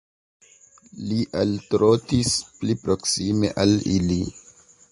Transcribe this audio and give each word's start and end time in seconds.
Li 1.09 1.17
altrotis 1.41 2.33
pli 2.63 2.77
proksime 2.87 3.53
al 3.65 3.77
ili. 3.95 4.21